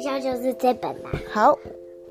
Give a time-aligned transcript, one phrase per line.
[0.00, 1.10] 以上就是这本啦。
[1.30, 1.54] 好，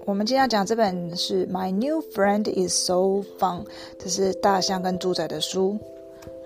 [0.05, 3.63] 我们今天要讲这本是《My New Friend Is So Fun》，
[3.97, 5.75] 这是大象跟猪仔的书。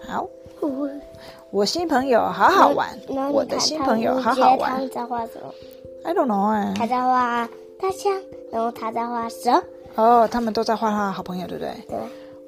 [0.08, 0.26] 好，
[0.62, 0.90] 我
[1.52, 4.90] 我新朋友好好玩，我的看新朋友好好玩他们。
[4.90, 5.54] 在画什么
[6.06, 8.14] ？I don't know 哎、他在画大象，
[8.50, 9.62] 然后他在画蛇。
[9.96, 11.74] 哦，他们都在画他的好朋友，对不对？
[11.90, 11.98] 对，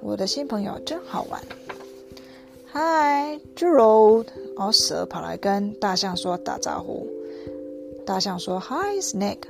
[0.02, 1.42] 我的新朋友真好玩。
[2.72, 4.28] Hi, Gerald。
[4.56, 7.06] 然后蛇跑来跟大象说打招呼。
[8.06, 9.44] 大象说：“Hi, Snake.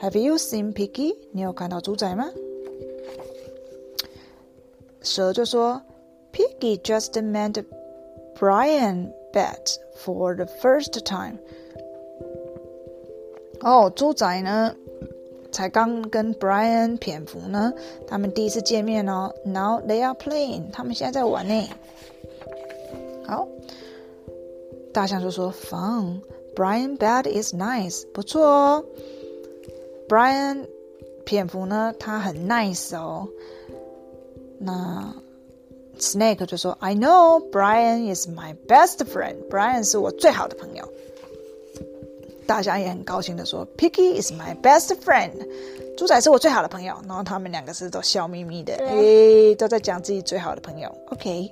[0.00, 1.14] Have you seen Piggy？
[1.32, 2.30] 你有看到猪仔吗？”
[5.02, 5.82] 蛇就说
[6.32, 7.62] ：“Piggy just made
[8.38, 11.36] Brian bet for the first time。”
[13.60, 14.74] 哦，猪仔呢，
[15.52, 17.72] 才刚跟 Brian 蝙蝠呢，
[18.06, 19.30] 他们第一次见面哦。
[19.44, 21.68] Now they are playing，他们现在在玩呢。
[23.26, 23.46] 好，
[24.92, 26.22] 大象就说：“Fun。
[26.60, 28.84] Brian bed is nice，不错哦。
[30.06, 30.66] Brian
[31.24, 33.26] 蝙蝠呢，他很 nice 哦。
[34.58, 35.14] 那
[35.98, 39.36] Snake 就说：“I know Brian is my best friend.
[39.48, 40.86] Brian 是我最好的朋友。”
[42.46, 45.30] 大象也很高兴的说：“Piggy is my best friend。”
[45.96, 46.94] 猪仔是我最好的朋友。
[47.08, 50.94] 然后他们两个是都笑眯眯的，诶，都在讲自己最好的朋友。
[51.08, 51.50] OK。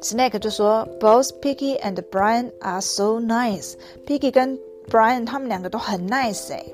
[0.00, 3.74] Snake 就说：“Both Piggy and Brian are so nice.
[4.06, 4.58] Piggy 跟
[4.90, 6.64] Brian 他们两个都很 nice 哎。”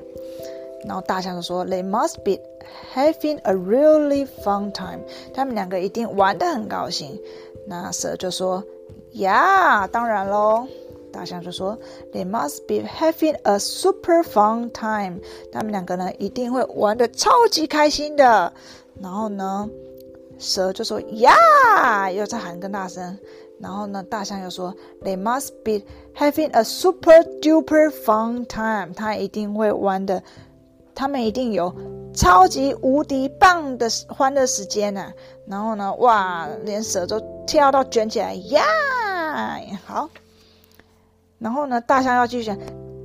[0.87, 2.39] 然后大象就说：“They must be
[2.95, 5.01] having a really fun time。”
[5.35, 7.21] 他们两个一定玩得很高兴。
[7.67, 8.65] 那蛇就说：“
[9.13, 10.67] Yeah，当然喽。”
[11.13, 11.79] 大象就说：“
[12.13, 15.21] They must be having a super fun time。”
[15.53, 18.53] 他们两个呢一定会玩得超级开心的。
[19.03, 19.69] 然后呢，
[20.44, 23.18] 蛇就说呀，又在喊更大声。
[23.60, 25.86] 然后呢，大象又说，They must be
[26.16, 28.94] having a super duper fun time。
[28.94, 30.22] 他一定会玩的，
[30.94, 31.74] 他们一定有
[32.14, 35.14] 超级无敌棒的欢乐时间呢、
[35.48, 38.62] 然后呢，哇，连蛇都跳到卷起来呀！
[39.86, 40.10] 好，
[41.40, 42.58] 然后呢，大象要继续讲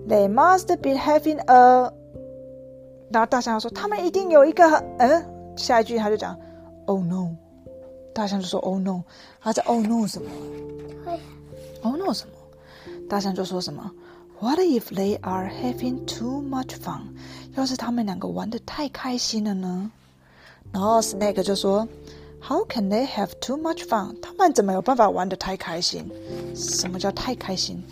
[0.09, 1.93] ，They must be having a。
[3.11, 4.65] 然后大象要说，他们一定有一个，
[4.99, 5.25] 嗯，
[5.57, 6.37] 下一句他就讲
[6.88, 7.36] ，Oh no。
[8.14, 9.02] 大象就说：“Oh no！”
[9.42, 10.30] 他在 “Oh no” 什么
[11.04, 11.20] 会？“
[11.82, 12.34] Oh no” 什么？
[13.10, 13.92] 大象就说什么？“
[14.40, 17.02] What if they are having too much fun？”
[17.56, 19.92] 要是他们两个玩的太开心了呢？
[20.72, 21.88] 然后 Snake 就说：“
[22.40, 26.08] How can they have too much fun？” 他们怎么有办法玩的太开心？
[26.56, 27.84] 什么叫太开心？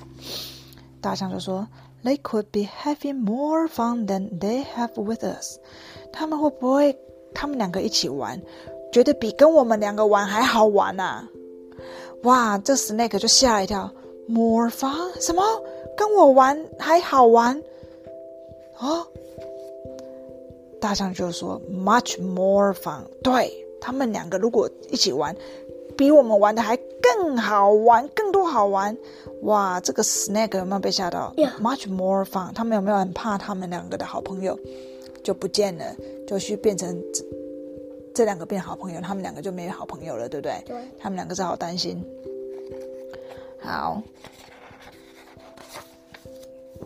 [1.01, 1.65] 大象就说：“
[2.03, 5.57] They could be having more fun than they have with us。”
[6.13, 6.95] 他们会不会
[7.33, 8.39] 他们两个一起玩？
[8.96, 11.28] 觉得比跟我们两个玩还好玩呐、啊！
[12.22, 13.92] 哇，这 Snake 就吓了一跳
[14.26, 15.12] ，More fun？
[15.20, 15.42] 什么？
[15.94, 17.62] 跟我玩还好玩？
[18.80, 19.06] 哦，
[20.80, 23.02] 大象就说 Much more fun。
[23.22, 23.52] 对
[23.82, 25.36] 他们两个如果一起玩，
[25.94, 28.96] 比我们玩的还更好玩，更多好玩。
[29.42, 31.34] 哇，这个 Snake 有没有被吓到.
[31.60, 32.50] Much more fun。
[32.54, 34.58] 他们有没有很怕他们两个的好朋友
[35.22, 35.84] 就不见了，
[36.26, 36.98] 就去变成
[38.16, 40.62] 这这两个变好朋友，他们两个就没有好朋友了，对不对？
[40.64, 42.02] 对他们两个只好担心。
[43.60, 44.02] 好，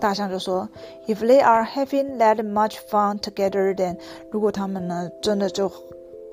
[0.01, 0.69] 大象就说
[1.07, 3.97] ：“If they are having that much fun together, then
[4.33, 5.71] 如果他们呢真的就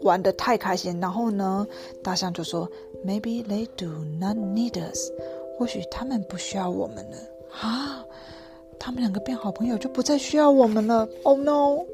[0.02, 1.68] 玩的太开心，然后呢，
[2.04, 2.68] 大象就说
[3.06, 3.86] ：Maybe they do
[4.20, 5.12] not need us，
[5.60, 7.18] 或许他们不需要我们了
[7.62, 8.04] 啊。
[8.80, 11.08] 他们两个变好朋友就不再需要我们了。
[11.24, 11.86] Oh no！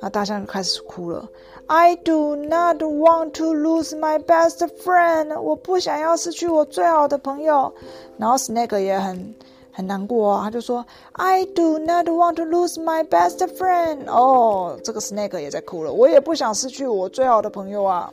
[0.00, 1.28] 啊，大象就开始哭了。
[1.66, 5.40] I do not want to lose my best friend。
[5.40, 7.72] 我不想要失去我最好的朋友。
[8.18, 9.34] 然后 Snake 也很
[9.72, 14.06] 很难过啊，他就说 I do not want to lose my best friend。
[14.08, 18.12] 哦，这个 Snake 也在哭了，我也不想失去我最好的朋友啊。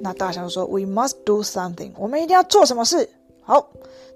[0.00, 3.08] 那大象说 We must do something，我们一定要做什么事。
[3.44, 3.68] 好，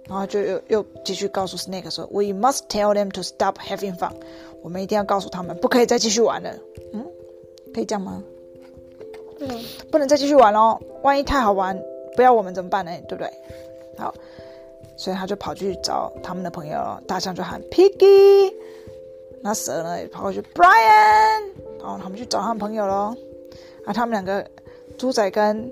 [0.09, 4.12] 然后就又又继续告诉 Snake 说，We must tell them to stop having fun。
[4.62, 6.50] 我们一定要告诉他们，不可以再继续玩了。
[6.94, 7.06] 嗯，
[7.74, 8.24] 可以这样吗？
[9.40, 9.50] 嗯，
[9.92, 11.80] 不能再继续玩喽，万一太好玩，
[12.16, 12.92] 不要我们怎么办呢？
[13.08, 13.31] 对不对？
[13.98, 14.13] 好，
[14.96, 18.54] 所以他就跑去找他们的朋友，大象就喊 Piggy，
[19.42, 21.50] 那蛇呢也跑过去 Brian，
[21.80, 23.16] 然后他们去找他们朋友喽。
[23.86, 24.48] 啊，他们两个
[24.96, 25.72] 猪仔跟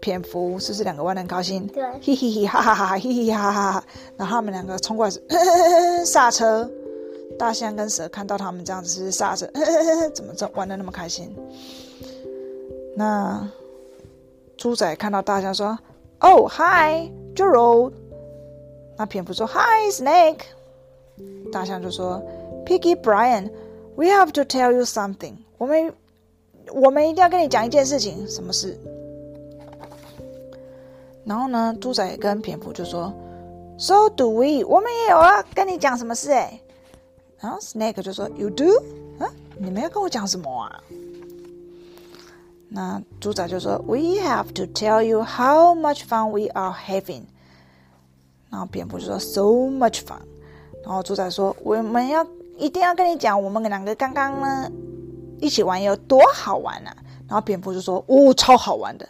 [0.00, 1.66] 蝙蝠是不是两个玩的很高兴？
[1.68, 3.84] 对嘿嘿嘿，哈哈哈哈，嘿嘿哈哈哈。
[4.18, 5.22] 然后他们两个冲过来是
[6.04, 6.70] 刹车，
[7.38, 9.48] 大象跟蛇看到他们这样子是刹车，
[10.12, 11.34] 怎么这玩的那么开心？
[12.96, 13.48] 那
[14.56, 15.78] 猪仔看到大象说
[16.20, 17.92] ：“哦，Hi，Gerald。”
[18.98, 20.40] 那蝙蝠说：“Hi，Snake。”
[21.52, 22.20] 大象就说
[22.66, 23.50] ：“Piggy Brian,
[23.94, 25.34] we have to tell you something。
[25.58, 25.92] 我们
[26.72, 28.76] 我们一定要跟你讲一件事情，什么事？”
[31.24, 33.14] 然后呢，猪仔跟蝙蝠就说
[33.78, 34.64] ：“So do we？
[34.64, 36.32] 我们也有啊，跟你讲什么事？
[36.32, 36.60] 哎。”
[37.40, 38.64] 然后 Snake 就说：“You do？
[39.18, 40.80] 啊，你们要跟我讲什么啊？”
[42.68, 47.22] 那猪仔就说：“We have to tell you how much fun we are having。”
[48.50, 50.20] 然后蝙蝠就说：“So much fun。”
[50.84, 52.26] 然后猪仔说：“我们要
[52.56, 54.70] 一定要跟你讲，我们两个刚刚呢
[55.40, 56.96] 一起玩有多好玩啊！”
[57.28, 59.08] 然后蝙蝠就说：“哦，超好玩的。”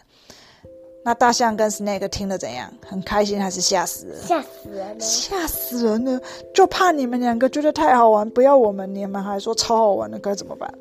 [1.09, 2.71] 那大象跟 Snake 听了怎样？
[2.85, 4.15] 很开心还是吓死了？
[4.27, 4.99] 吓死人了！
[4.99, 6.21] 吓死人了！
[6.53, 10.71] 就怕你们两个觉得太好玩，不要我们，你们还说超好玩的，该怎么办？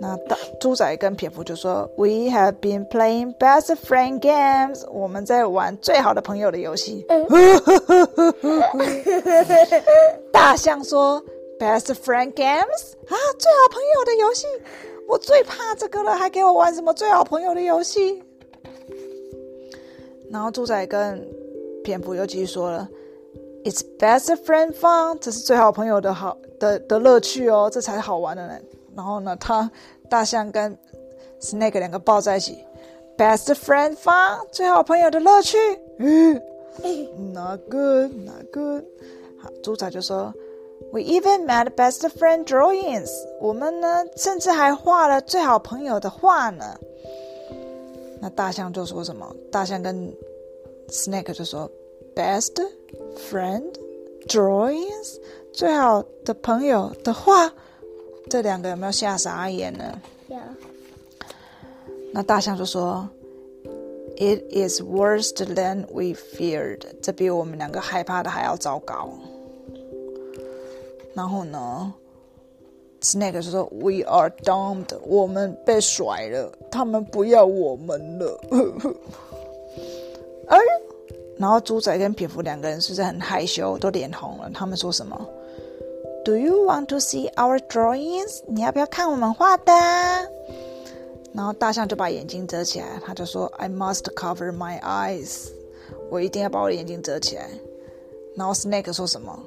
[0.00, 4.84] 那大猪仔跟蝙蝠就说：“We have been playing best friend games。
[4.90, 7.06] 我们在玩最好的朋友的游戏。
[10.32, 11.22] 大象说
[11.60, 14.48] ：“Best friend games 啊，最好朋友的游戏，
[15.06, 18.20] 我最怕这个了，还给我玩什么最好朋友的游戏？”
[20.30, 21.26] 然后猪仔跟
[21.82, 22.88] 蝙蝠又继续说了
[23.64, 28.54] ：“It's best friend fun，这是最好朋友的好的的乐趣哦，这才好玩的呢。”
[28.96, 29.70] 然后呢，他
[30.08, 30.76] 大象跟
[31.40, 32.58] Snake 两个抱在一起
[33.16, 35.58] ，Best friend fun，最好朋友的乐趣。
[35.98, 36.40] 嗯
[37.32, 38.84] ，Not good，Not good。
[39.42, 40.32] 好，猪仔就说
[40.92, 43.10] ，We even made best friend drawings。
[43.40, 46.78] 我们呢，甚至还画了最好朋友的画呢。
[48.20, 49.34] 那大象就说什么？
[49.50, 50.14] 大象跟
[50.88, 51.70] Snake 就说
[52.14, 52.54] ，Best
[53.30, 53.72] friend
[54.26, 55.18] drawings，
[55.52, 57.52] 最好的朋友的话。
[58.28, 60.00] 这两个有没有吓傻眼呢？
[60.28, 60.36] 有。
[62.12, 63.08] 那大象就说
[64.16, 66.82] ：“It is worse than we feared。
[67.02, 69.12] 这比我们两个害怕的还要糟糕。”
[71.12, 71.92] 然后呢
[73.02, 74.96] ，Snake 说：“We are doomed。
[75.06, 78.40] 我们被甩了，他们不要我们了。
[80.48, 80.58] ”哎，
[81.36, 84.50] 然后猪仔跟蝙蝠两个人是不是很害羞，都脸红了？
[84.52, 85.28] 他们说什么
[86.24, 88.42] ？Do you want to see our drawings？
[88.46, 89.72] 你要不要看我们画的？
[91.32, 95.48] 然后大象就把眼睛遮起来，他就说：“I must cover my eyes。
[96.10, 97.48] 我一定要把我的眼睛遮起来。”
[98.36, 99.38] 然后 Snake 说什么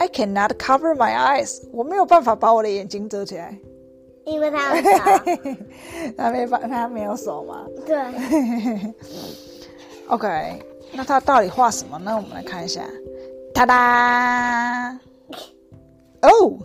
[0.00, 1.60] ？“I cannot cover my eyes。
[1.72, 3.54] 我没有办法把我的眼睛遮起来，
[4.24, 4.88] 因为他有手。
[6.16, 7.66] 他没办，他没有手嘛。
[7.86, 7.98] 对。
[10.08, 10.62] OK，
[10.92, 12.16] 那他到底画什么呢？
[12.16, 12.82] 我们来看一下。
[13.54, 14.98] 哒哒。
[16.22, 16.58] 哦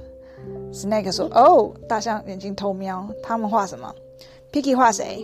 [0.72, 3.08] ，Snake 说：“哦，大象眼睛偷瞄。
[3.22, 3.94] 他们画什么
[4.52, 5.24] ？Picky 画谁？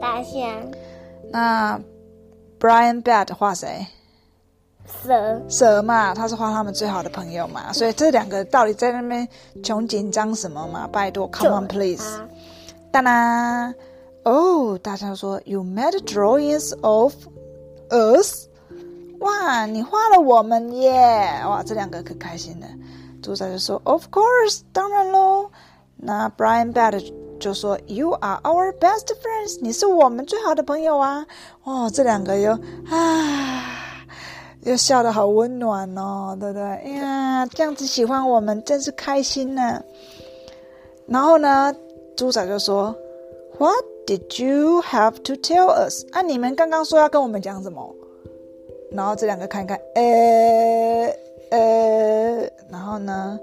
[0.00, 0.70] 大象、
[1.30, 1.78] 那
[2.58, 3.86] Brian Bat 画谁？
[5.02, 7.72] 蛇、蛇嘛，他是画他们最好的朋友嘛。
[7.72, 9.26] 所以这两个到底在那边
[9.62, 10.88] 穷紧张什么嘛？
[10.92, 12.04] 拜托，Come on please。
[12.04, 12.28] 啊
[12.90, 13.74] 哒啦，
[14.22, 17.12] 哦，大家说：“You made drawings of
[17.90, 18.46] us。”
[19.18, 21.42] 哇，你画了我们耶！
[21.46, 22.66] 哇，这两个可开心了。
[23.22, 25.50] 主宰就说：“Of course，当然喽。”
[25.96, 27.02] 那 Brian Bad
[27.40, 31.26] 就说：“You are our best friends，你是我们最好的朋友啊！”
[31.64, 33.53] 哦，这两个又啊，
[34.64, 36.62] 又笑得好温暖哦，对不对？
[36.62, 39.82] 哎呀，这样子喜欢我们，真是开心呢。
[41.06, 41.74] 然后呢，
[42.16, 42.94] 猪仔就说
[43.58, 46.04] ：“What did you have to tell us？
[46.12, 47.94] 啊，你们刚刚说要跟我们讲什么？”
[48.90, 51.14] 然后这两个看一看，呃
[51.50, 53.38] 呃，然后呢，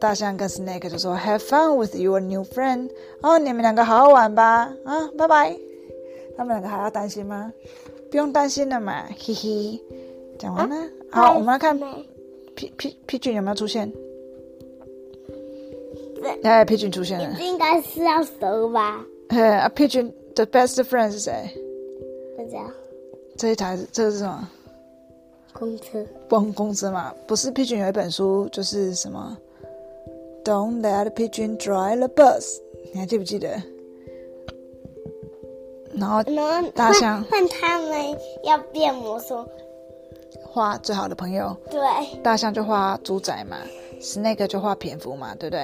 [0.00, 2.90] 大象跟 Snake 就说：“Have fun with your new friend。”
[3.22, 5.56] 哦，你们两个好好玩吧，啊，拜拜。
[6.36, 7.52] 他们两个还要担心吗？
[8.10, 9.80] 不用担心了嘛，嘿嘿。
[10.38, 10.76] 讲完了，
[11.10, 11.78] 好，我们来看
[12.54, 13.92] P P P 君有没有出现？
[16.42, 17.38] 哎，，P 君出现了。
[17.40, 19.04] 应该是要蛇吧？
[19.28, 21.32] 哎，啊，皮菌的 best friend 是谁？
[22.36, 22.62] 不知道。
[23.36, 24.48] 这一台这个是什么？
[25.52, 26.04] 公车。
[26.28, 29.36] 公公车嘛，不是 Pigeon 有一本书，就是什么
[30.44, 32.58] ？Don't let pigeon drive the bus，
[32.92, 33.50] 你还记不记得？
[35.94, 36.22] 然后
[36.74, 39.44] 大象换换他们要变魔术，
[40.50, 41.80] 画最好的朋友，对，
[42.22, 43.58] 大象就画猪仔嘛
[44.00, 45.62] ，Snake 就画蝙蝠嘛，对不对？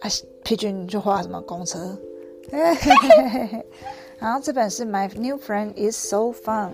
[0.00, 0.08] 啊
[0.44, 1.96] ，Pigeon 就画什么公车？
[4.18, 6.70] 然后这本是 My New Friend is So Fun。